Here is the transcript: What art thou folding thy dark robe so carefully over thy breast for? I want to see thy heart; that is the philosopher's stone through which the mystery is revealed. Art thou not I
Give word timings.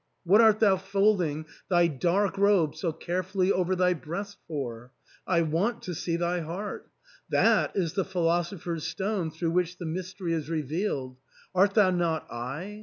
What 0.23 0.41
art 0.41 0.59
thou 0.59 0.77
folding 0.77 1.45
thy 1.69 1.85
dark 1.85 2.35
robe 2.35 2.75
so 2.75 2.91
carefully 2.91 3.51
over 3.51 3.75
thy 3.75 3.93
breast 3.93 4.37
for? 4.47 4.91
I 5.27 5.43
want 5.43 5.83
to 5.83 5.93
see 5.93 6.15
thy 6.17 6.39
heart; 6.39 6.87
that 7.29 7.73
is 7.75 7.93
the 7.93 8.03
philosopher's 8.03 8.83
stone 8.83 9.29
through 9.29 9.51
which 9.51 9.77
the 9.77 9.85
mystery 9.85 10.33
is 10.33 10.49
revealed. 10.49 11.17
Art 11.53 11.75
thou 11.75 11.91
not 11.91 12.25
I 12.31 12.79